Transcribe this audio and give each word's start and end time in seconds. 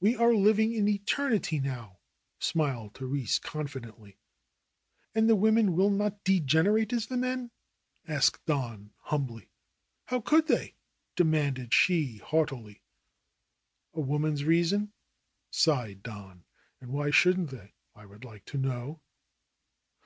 "We 0.00 0.14
are 0.16 0.34
living 0.34 0.74
in 0.74 0.86
eternity 0.86 1.58
now/^ 1.58 1.96
smiled 2.38 2.92
Therese 2.92 3.38
con 3.38 3.66
fidently. 3.66 4.16
"And 5.14 5.30
the 5.30 5.34
women 5.34 5.72
will 5.72 5.88
not 5.88 6.24
degenerate 6.24 6.92
as 6.92 7.06
the 7.06 7.16
men?'^ 7.16 7.50
asked 8.06 8.44
Don 8.44 8.92
humbly. 9.04 9.48
"How 10.04 10.20
could 10.20 10.46
they 10.46 10.74
demanded 11.16 11.72
she 11.72 12.18
haughtily. 12.18 12.82
"A 13.94 14.02
woman's 14.02 14.42
reason/' 14.44 14.92
sighed 15.50 16.02
Don. 16.02 16.44
"And 16.78 16.90
why 16.92 17.10
shouldn't 17.10 17.48
they, 17.48 17.72
I 17.96 18.04
would 18.04 18.26
like 18.26 18.44
to 18.52 18.58
know 18.58 19.00